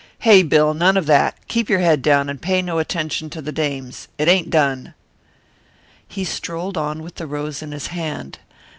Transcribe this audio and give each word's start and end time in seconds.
"Hey, 0.21 0.41
Bill, 0.41 0.73
none 0.73 0.97
of 0.97 1.05
that! 1.05 1.37
Keep 1.47 1.69
your 1.69 1.77
head 1.77 2.01
down, 2.01 2.27
and 2.27 2.41
pay 2.41 2.63
no 2.63 2.79
attention 2.79 3.29
to 3.29 3.39
the 3.39 3.51
dames. 3.51 4.07
It 4.17 4.27
ain't 4.27 4.49
done." 4.49 4.95
He 6.07 6.23
strolled 6.25 6.75
on 6.75 7.03
with 7.03 7.17
the 7.17 7.27
rose 7.27 7.61
in 7.61 7.71
his 7.71 7.85
hand. 7.93 8.39